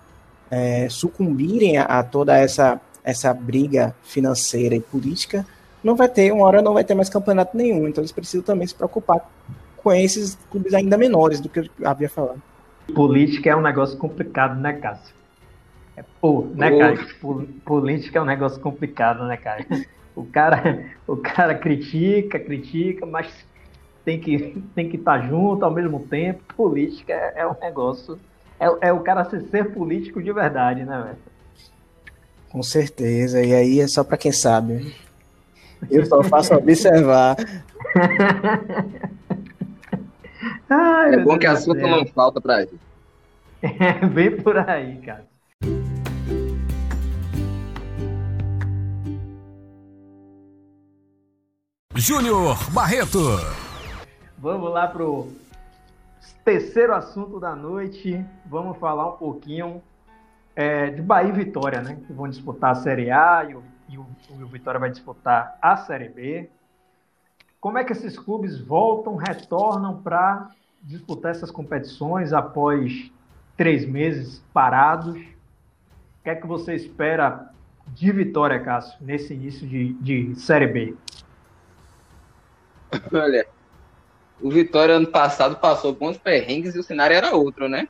[0.52, 5.46] é, sucumbirem a, a, toda essa, essa briga financeira e política,
[5.82, 7.88] não vai ter, uma hora não vai ter mais campeonato nenhum.
[7.88, 9.28] Então eles precisam também se preocupar
[9.82, 12.42] com esses clubes ainda menores do que eu havia falado.
[12.94, 15.14] Política é um negócio complicado, né, Cássio?
[15.96, 17.06] É, pô, né, Caio?
[17.64, 19.66] Política é um negócio complicado, né, Caio?
[20.14, 23.32] O cara, o cara critica, critica, mas
[24.04, 26.42] tem que tem que estar tá junto ao mesmo tempo.
[26.54, 28.20] Política é, é um negócio
[28.60, 31.16] é, é o cara ser, ser político de verdade, né, velho?
[32.50, 34.94] Com certeza, e aí é só para quem sabe.
[35.90, 37.36] Eu só faço observar.
[40.74, 42.80] Ai, é bom que assunto não falta pra gente.
[43.62, 45.24] É, bem por aí, cara.
[51.94, 53.20] Júnior Barreto.
[54.36, 55.28] Vamos lá pro
[56.44, 59.80] Terceiro assunto da noite, vamos falar um pouquinho
[60.56, 61.98] é, de Bahia e Vitória, né?
[62.04, 65.76] Que vão disputar a Série A e o, e o, o Vitória vai disputar a
[65.76, 66.50] Série B.
[67.60, 70.50] Como é que esses clubes voltam, retornam para
[70.82, 73.10] disputar essas competições após
[73.56, 75.16] três meses parados?
[75.16, 77.50] O que é que você espera
[77.88, 80.94] de Vitória, Cássio, nesse início de, de Série B?
[83.12, 83.46] Olha,
[84.40, 87.88] o Vitória ano passado passou bons perrengues e o cenário era outro, né?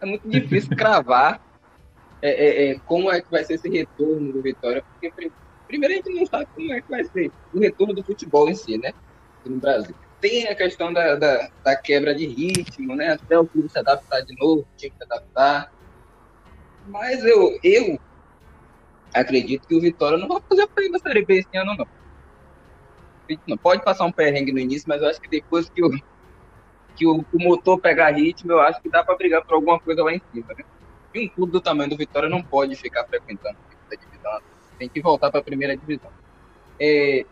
[0.00, 1.40] É muito difícil cravar
[2.20, 5.30] é, é, é, como é que vai ser esse retorno do Vitória, porque
[5.66, 8.54] primeiro a gente não sabe como é que vai ser o retorno do futebol em
[8.54, 8.92] si, né?
[9.44, 9.94] No Brasil.
[10.22, 13.12] Tem a questão da, da, da quebra de ritmo, né?
[13.12, 15.72] Até o clube se adaptar de novo, o time se adaptar.
[16.86, 17.98] Mas eu, eu
[19.12, 21.86] acredito que o Vitória não vai fazer a frente da Série B esse ano, não
[23.46, 25.90] não pode passar um perrengue no início, mas eu acho que depois que o,
[26.94, 30.02] que o, o motor pegar ritmo, eu acho que dá para brigar por alguma coisa
[30.02, 30.54] lá em cima.
[30.56, 30.64] Né?
[31.14, 33.56] E um clube do tamanho do Vitória não pode ficar frequentando
[33.90, 34.40] a divisão,
[34.78, 36.10] tem que voltar para a primeira divisão.
[36.80, 37.24] É,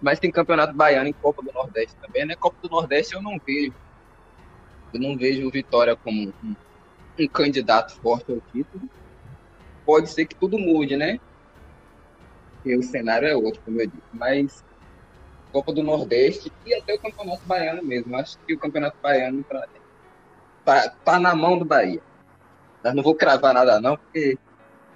[0.00, 2.34] mas tem campeonato baiano em Copa do Nordeste também, né?
[2.34, 3.74] Copa do Nordeste eu não vejo,
[4.92, 6.54] eu não vejo o Vitória como um,
[7.18, 8.88] um candidato forte ao título.
[9.84, 11.20] Pode ser que tudo mude, né?
[12.64, 14.02] E o cenário é outro, como eu disse.
[14.12, 14.64] Mas
[15.52, 18.14] Copa do Nordeste e até o Campeonato Baiano mesmo.
[18.16, 19.66] Acho que o Campeonato Baiano tá,
[20.64, 22.02] tá, tá na mão do Bahia.
[22.82, 24.36] Mas não vou cravar nada não, porque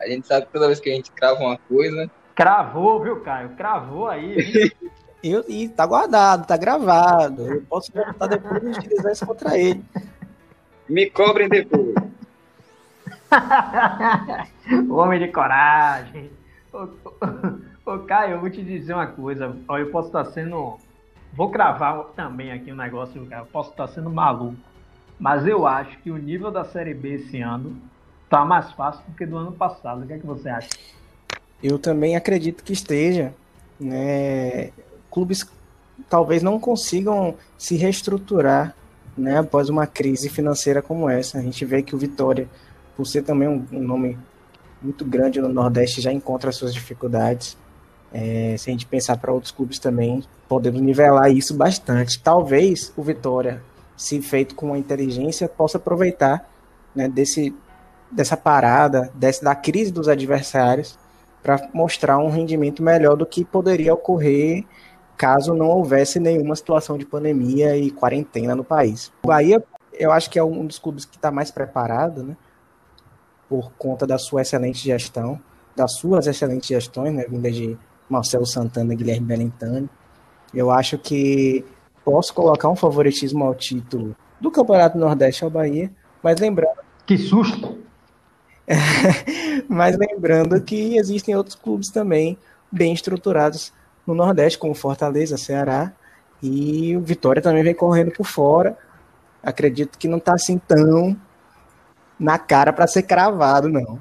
[0.00, 3.50] a gente sabe que toda vez que a gente crava uma coisa, Cravou, viu, Caio?
[3.50, 4.72] Cravou aí.
[5.22, 7.46] Eu, e tá guardado, tá gravado.
[7.46, 9.84] Eu posso voltar depois e utilizar isso contra ele.
[10.88, 11.94] Me cobrem depois.
[14.90, 16.30] Homem de coragem.
[16.72, 16.88] Ô,
[17.86, 19.56] ô, ô, Caio, eu vou te dizer uma coisa.
[19.68, 20.78] Ó, eu posso estar sendo.
[21.32, 23.42] Vou cravar também aqui um negócio, cara.
[23.42, 24.56] Eu posso estar sendo maluco.
[25.18, 27.76] Mas eu acho que o nível da Série B esse ano
[28.28, 30.02] tá mais fácil do que do ano passado.
[30.02, 30.70] O que é que você acha?
[31.62, 33.34] Eu também acredito que esteja.
[33.78, 34.70] Né?
[35.10, 35.46] Clubes
[36.08, 38.74] talvez não consigam se reestruturar
[39.16, 41.38] né, após uma crise financeira como essa.
[41.38, 42.48] A gente vê que o Vitória,
[42.96, 44.18] por ser também um, um nome
[44.80, 47.56] muito grande no Nordeste, já encontra suas dificuldades.
[48.12, 52.20] É, se a gente pensar para outros clubes também, podemos nivelar isso bastante.
[52.20, 53.62] Talvez o Vitória,
[53.96, 56.48] se feito com inteligência, possa aproveitar
[56.94, 57.54] né, desse,
[58.10, 60.98] dessa parada, dessa, da crise dos adversários,
[61.42, 64.64] para mostrar um rendimento melhor do que poderia ocorrer
[65.16, 69.12] caso não houvesse nenhuma situação de pandemia e quarentena no país.
[69.22, 72.34] O Bahia, eu acho que é um dos clubes que está mais preparado, né?
[73.46, 75.38] Por conta da sua excelente gestão,
[75.76, 77.26] das suas excelentes gestões, né?
[77.28, 77.76] Vinda de
[78.08, 79.90] Marcelo Santana e Guilherme Belentani.
[80.54, 81.66] Eu acho que
[82.02, 86.78] posso colocar um favoritismo ao título do Campeonato Nordeste ao Bahia, mas lembrando.
[87.04, 87.78] Que susto!
[89.68, 92.38] mas lembrando que existem outros clubes também
[92.70, 93.72] bem estruturados
[94.06, 95.92] no Nordeste, como Fortaleza, Ceará,
[96.42, 98.76] e o Vitória também vem correndo por fora.
[99.42, 101.16] Acredito que não está assim tão
[102.18, 103.98] na cara para ser cravado, não.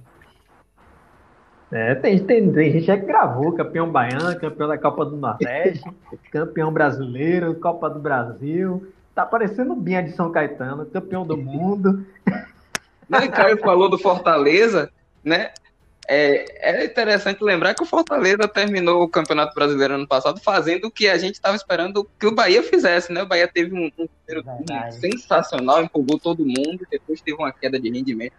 [1.72, 5.88] É, tem, tem, tem gente que gravou campeão baiano, campeão da Copa do Nordeste,
[6.32, 8.92] campeão brasileiro, Copa do Brasil.
[9.14, 12.06] Tá parecendo Binha de São Caetano, campeão do mundo.
[13.10, 14.92] O Caio falou do Fortaleza,
[15.24, 15.52] né?
[16.08, 20.92] É, é interessante lembrar que o Fortaleza terminou o Campeonato Brasileiro ano passado fazendo o
[20.92, 23.22] que a gente estava esperando que o Bahia fizesse, né?
[23.22, 24.44] O Bahia teve um, um primeiro
[24.92, 28.34] sensacional, empolgou todo mundo, depois teve uma queda de rendimento.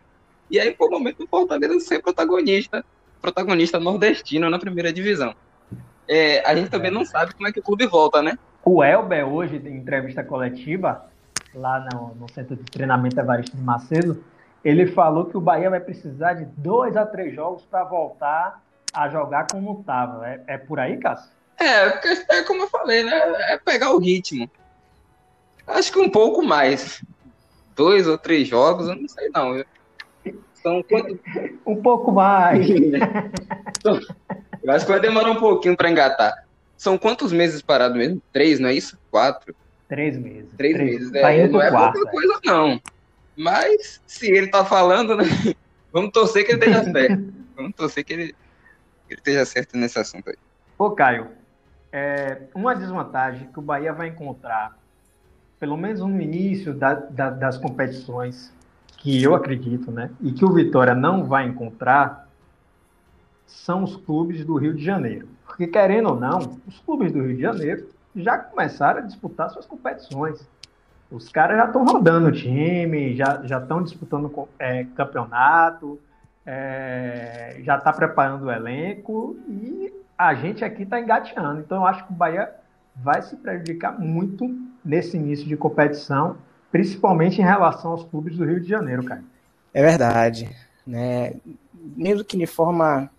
[0.51, 2.85] E aí foi o momento do Fortaleza ser protagonista,
[3.23, 5.33] protagonista nordestino na primeira divisão.
[6.09, 8.37] É, a gente também não sabe como é que o clube volta, né?
[8.65, 11.07] O Elber, hoje, em entrevista coletiva,
[11.55, 14.25] lá no, no Centro de Treinamento Evaristo de Macedo,
[14.65, 19.09] ele falou que o Bahia vai precisar de dois a três jogos para voltar a
[19.09, 20.29] jogar como estava.
[20.29, 21.31] É, é, por aí, Cássio?
[21.59, 23.17] É, é como eu falei, né?
[23.49, 24.51] É pegar o ritmo.
[25.67, 27.03] Acho que um pouco mais.
[27.75, 29.65] Dois ou três jogos, eu não sei não.
[30.55, 31.19] São quanto...
[31.67, 32.67] um pouco mais.
[34.63, 36.47] eu acho que vai demorar um pouquinho para engatar.
[36.77, 38.23] São quantos meses parados mesmo?
[38.33, 38.99] Três, não é isso?
[39.11, 39.55] Quatro?
[39.89, 40.51] Três meses.
[40.57, 40.91] Três, Três.
[40.93, 41.13] meses.
[41.13, 42.81] Tá é, não é pouca coisa, não.
[43.41, 45.25] Mas, se ele tá falando, né?
[45.91, 47.33] Vamos torcer que ele esteja certo.
[47.57, 48.27] Vamos torcer que ele,
[49.07, 50.37] que ele esteja certo nesse assunto aí.
[50.77, 51.29] Ô, Caio,
[51.91, 54.77] é, uma desvantagem que o Bahia vai encontrar,
[55.59, 58.53] pelo menos no início da, da, das competições,
[58.99, 60.11] que eu acredito, né?
[60.21, 62.29] E que o Vitória não vai encontrar,
[63.47, 65.27] são os clubes do Rio de Janeiro.
[65.47, 69.65] Porque, querendo ou não, os clubes do Rio de Janeiro já começaram a disputar suas
[69.65, 70.47] competições.
[71.11, 75.99] Os caras já estão rodando o time, já estão disputando é, campeonato,
[76.47, 81.61] é, já está preparando o elenco e a gente aqui está engateando.
[81.61, 82.51] Então eu acho que o Bahia
[82.95, 84.49] vai se prejudicar muito
[84.85, 86.37] nesse início de competição,
[86.71, 89.23] principalmente em relação aos clubes do Rio de Janeiro, cara.
[89.73, 90.49] É verdade.
[90.87, 91.35] Né?
[91.75, 93.11] Mesmo que de forma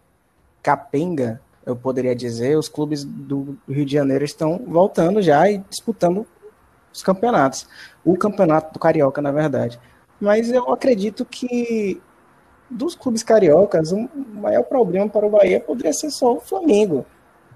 [0.62, 6.26] capenga, eu poderia dizer, os clubes do Rio de Janeiro estão voltando já e disputando
[6.94, 7.68] os campeonatos.
[8.04, 9.80] O campeonato do Carioca, na verdade.
[10.20, 12.02] Mas eu acredito que
[12.70, 17.06] dos clubes cariocas, o maior problema para o Bahia poderia ser só o Flamengo.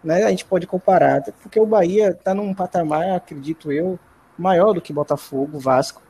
[0.04, 0.24] Né?
[0.24, 3.98] A gente pode comparar, porque o Bahia está num patamar, acredito eu,
[4.38, 6.02] maior do que Botafogo, Vasco.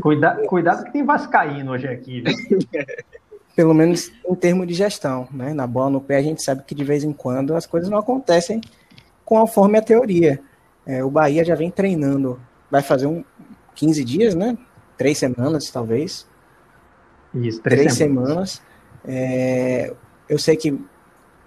[0.00, 2.24] Cuida, cuidado que tem Vascaíno hoje aqui.
[3.54, 5.28] Pelo menos em termos de gestão.
[5.30, 5.54] Né?
[5.54, 7.98] Na bola no pé, a gente sabe que de vez em quando as coisas não
[7.98, 8.60] acontecem
[9.24, 10.40] conforme a teoria.
[10.86, 13.24] É, o Bahia já vem treinando, vai fazer um
[13.74, 14.56] 15 dias, né?
[14.96, 16.26] Três semanas, talvez.
[17.34, 18.50] Isso, três, três semanas.
[18.50, 18.62] semanas.
[19.04, 19.92] É,
[20.28, 20.78] eu sei que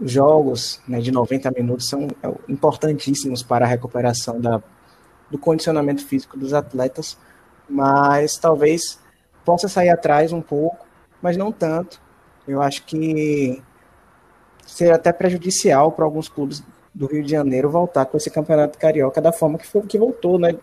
[0.01, 4.61] jogos né, de 90 minutos são é, importantíssimos para a recuperação da,
[5.29, 7.17] do condicionamento físico dos atletas,
[7.69, 8.99] mas talvez
[9.43, 10.85] possa sair atrás um pouco,
[11.21, 12.01] mas não tanto.
[12.47, 13.61] Eu acho que
[14.65, 16.63] seria até prejudicial para alguns clubes
[16.97, 20.39] do Rio de Janeiro voltar com esse campeonato carioca da forma que, foi, que voltou,
[20.39, 20.53] né?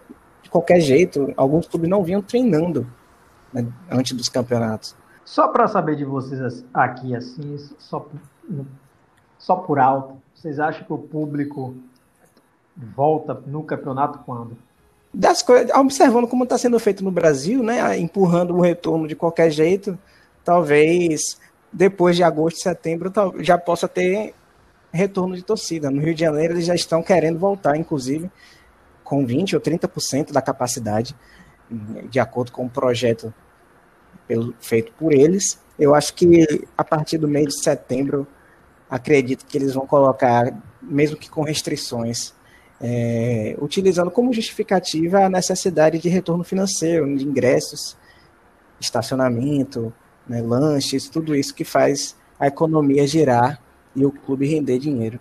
[0.42, 2.86] De qualquer jeito, alguns clubes não vinham treinando
[3.52, 4.96] né, antes dos campeonatos.
[5.24, 8.06] Só para saber de vocês aqui, assim, só,
[9.38, 11.76] só por alto, vocês acham que o público
[12.76, 14.58] volta no campeonato quando?
[15.14, 19.50] Das coisas, observando como está sendo feito no Brasil, né, empurrando o retorno de qualquer
[19.50, 19.96] jeito,
[20.44, 21.40] talvez
[21.72, 24.34] depois de agosto, setembro, já possa ter
[24.94, 25.90] retorno de torcida.
[25.90, 28.30] No Rio de Janeiro, eles já estão querendo voltar, inclusive,
[29.02, 31.14] com 20% ou 30% da capacidade,
[32.08, 33.34] de acordo com o projeto
[34.28, 35.58] pelo, feito por eles.
[35.78, 36.46] Eu acho que
[36.78, 38.26] a partir do mês de setembro,
[38.88, 42.32] acredito que eles vão colocar, mesmo que com restrições,
[42.80, 47.96] é, utilizando como justificativa a necessidade de retorno financeiro, de ingressos,
[48.80, 49.92] estacionamento,
[50.28, 53.63] né, lanches, tudo isso que faz a economia girar
[53.94, 55.18] e o clube render dinheiro.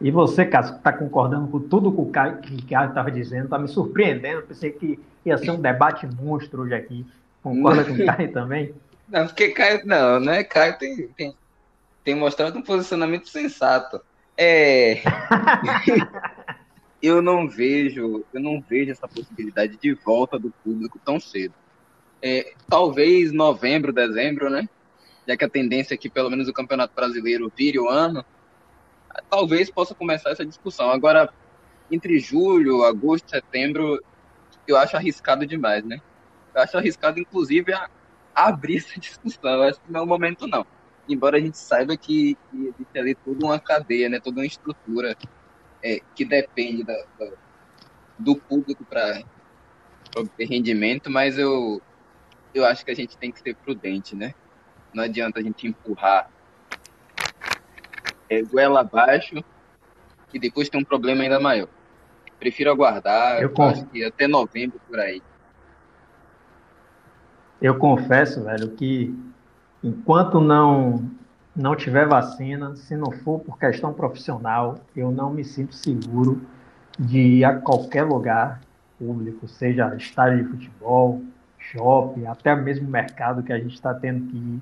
[0.00, 4.42] E você, Cássio, está concordando com tudo que o Caio estava dizendo, está me surpreendendo.
[4.42, 7.06] Pensei que ia ser um debate monstro hoje aqui.
[7.42, 8.74] Concorda com o Caio também?
[9.08, 10.42] Não, porque Caio, não, né?
[10.42, 11.34] Caio tem, tem,
[12.02, 14.00] tem mostrado um posicionamento sensato.
[14.38, 15.02] É.
[17.02, 21.54] eu não vejo, eu não vejo essa possibilidade de volta do público tão cedo.
[22.22, 24.66] É, talvez novembro, dezembro, né?
[25.30, 28.24] Já que a tendência é que pelo menos o Campeonato Brasileiro vire o ano,
[29.30, 30.90] talvez possa começar essa discussão.
[30.90, 31.32] Agora,
[31.88, 34.02] entre julho, agosto, setembro,
[34.66, 36.00] eu acho arriscado demais, né?
[36.52, 37.88] Eu acho arriscado, inclusive, a,
[38.34, 39.52] abrir essa discussão.
[39.52, 40.66] Eu acho que não é o momento, não.
[41.08, 44.18] Embora a gente saiba que, que existe ali toda uma cadeia, né?
[44.18, 45.16] Toda uma estrutura
[45.80, 47.30] é, que depende da, da,
[48.18, 49.22] do público para
[50.16, 51.80] obter rendimento, mas eu,
[52.52, 54.34] eu acho que a gente tem que ser prudente, né?
[54.94, 56.30] Não adianta a gente empurrar
[58.28, 59.42] é, goela abaixo
[60.32, 61.68] e depois ter um problema ainda maior.
[62.38, 65.22] Prefiro aguardar, eu acho que até novembro por aí.
[67.60, 69.14] Eu confesso, velho, que
[69.82, 71.10] enquanto não
[71.54, 76.40] não tiver vacina, se não for por questão profissional, eu não me sinto seguro
[76.98, 78.60] de ir a qualquer lugar
[78.98, 81.22] público, seja estádio de futebol,
[81.58, 84.60] shopping, até mesmo mercado que a gente está tendo que ir.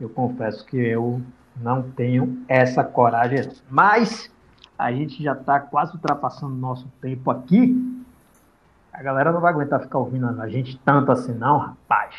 [0.00, 1.20] Eu confesso que eu
[1.56, 3.48] não tenho essa coragem.
[3.70, 4.30] Mas
[4.78, 7.74] a gente já está quase ultrapassando o nosso tempo aqui.
[8.92, 12.14] A galera não vai aguentar ficar ouvindo a gente tanto assim, não, rapaz.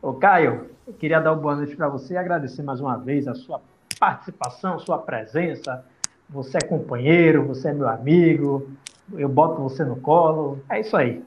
[0.00, 3.26] Ô, Caio, eu queria dar uma boa noite para você e agradecer mais uma vez
[3.26, 3.60] a sua
[3.98, 5.84] participação, sua presença.
[6.28, 8.70] Você é companheiro, você é meu amigo,
[9.12, 10.60] eu boto você no colo.
[10.68, 11.24] É isso aí.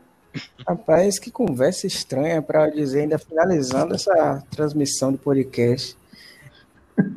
[0.67, 5.97] Rapaz, que conversa estranha para dizer, ainda finalizando essa transmissão do podcast.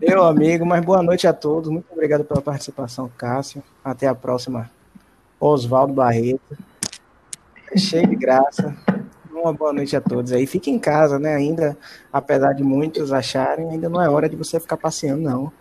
[0.01, 1.71] Meu amigo, mas boa noite a todos.
[1.71, 3.63] Muito obrigado pela participação, Cássio.
[3.85, 4.71] Até a próxima.
[5.41, 6.57] Oswaldo Barreto.
[7.77, 8.77] Cheio de graça.
[9.31, 10.47] Uma boa noite a todos aí.
[10.47, 11.35] Fique em casa, né?
[11.35, 11.77] Ainda,
[12.13, 15.53] apesar de muitos acharem, ainda não é hora de você ficar passeando, não.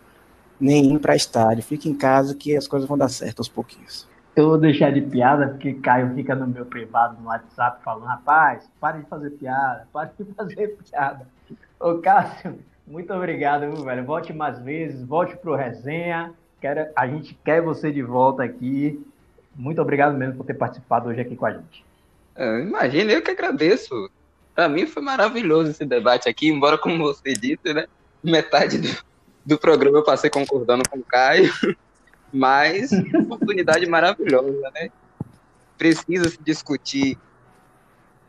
[0.60, 1.64] Nem ir para estádio.
[1.64, 4.11] Fique em casa que as coisas vão dar certo aos pouquinhos.
[4.36, 8.69] Eu vou deixar de piada, porque Caio fica no meu privado no WhatsApp falando, rapaz,
[8.79, 11.27] pare de fazer piada, pare de fazer piada.
[11.79, 12.57] Ô, Cássio,
[12.88, 14.05] muito obrigado, viu, velho.
[14.05, 16.34] Volte mais vezes, volte pro resenha.
[16.61, 19.05] Quero, a gente quer você de volta aqui.
[19.55, 21.84] Muito obrigado mesmo por ter participado hoje aqui com a gente.
[22.36, 24.09] É, imagina, eu que agradeço.
[24.55, 27.86] Para mim foi maravilhoso esse debate aqui, embora, como você disse, né?
[28.23, 28.89] Metade do,
[29.45, 31.51] do programa eu passei concordando com o Caio.
[32.32, 34.89] Mas oportunidade maravilhosa, né?
[35.77, 37.17] Precisa se discutir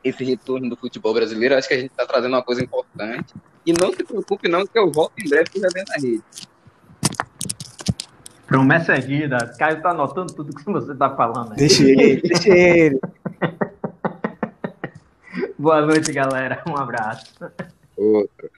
[0.03, 1.57] esse retorno do futebol brasileiro.
[1.57, 3.35] Acho que a gente está trazendo uma coisa importante.
[3.65, 6.23] E não se preocupe, não, que eu volto em breve para o na rede.
[8.47, 9.55] Promessa é vida.
[9.59, 11.53] Caio está anotando tudo que você está falando.
[11.53, 11.59] Aí.
[11.59, 13.01] Deixa ele, deixa ele.
[15.59, 16.63] Boa noite, galera.
[16.69, 17.33] Um abraço.
[17.97, 18.51] Outro.